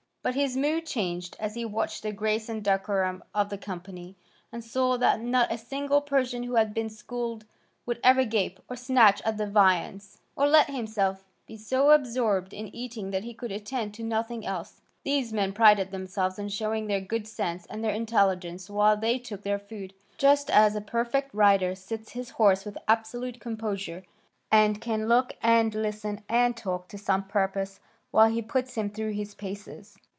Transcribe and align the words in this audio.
But 0.23 0.35
his 0.35 0.55
mood 0.55 0.85
changed 0.85 1.35
as 1.39 1.55
he 1.55 1.65
watched 1.65 2.03
the 2.03 2.11
grace 2.11 2.47
and 2.47 2.63
decorum 2.63 3.23
of 3.33 3.49
the 3.49 3.57
company; 3.57 4.15
and 4.51 4.63
saw 4.63 4.95
that 4.97 5.19
not 5.19 5.51
a 5.51 5.57
single 5.57 5.99
Persian 5.99 6.43
who 6.43 6.57
had 6.57 6.75
been 6.75 6.91
schooled 6.91 7.43
would 7.87 7.99
ever 8.03 8.23
gape, 8.23 8.59
or 8.69 8.75
snatch 8.75 9.23
at 9.23 9.37
the 9.37 9.47
viands, 9.47 10.19
or 10.35 10.45
let 10.47 10.69
himself 10.69 11.25
be 11.47 11.57
so 11.57 11.89
absorbed 11.89 12.53
in 12.53 12.67
eating 12.67 13.09
that 13.09 13.23
he 13.23 13.33
could 13.33 13.51
attend 13.51 13.95
to 13.95 14.03
nothing 14.03 14.45
else; 14.45 14.79
these 15.03 15.33
men 15.33 15.53
prided 15.53 15.89
themselves 15.89 16.37
on 16.37 16.49
showing 16.49 16.85
their 16.85 17.01
good 17.01 17.25
sense 17.27 17.65
and 17.65 17.83
their 17.83 17.95
intelligence 17.95 18.69
while 18.69 18.95
they 18.95 19.17
took 19.17 19.41
their 19.41 19.57
food, 19.57 19.91
just 20.19 20.51
as 20.51 20.75
a 20.75 20.81
perfect 20.81 21.33
rider 21.33 21.73
sits 21.73 22.11
his 22.11 22.29
horse 22.29 22.63
with 22.63 22.77
absolute 22.87 23.39
composure, 23.39 24.03
and 24.51 24.81
can 24.81 25.07
look 25.07 25.33
and 25.41 25.73
listen 25.73 26.21
and 26.29 26.55
talk 26.55 26.87
to 26.87 26.97
some 26.99 27.23
purpose 27.23 27.79
while 28.11 28.29
he 28.29 28.43
puts 28.43 28.75
him 28.75 28.87
through 28.87 29.13
his 29.13 29.33
paces. 29.33 29.97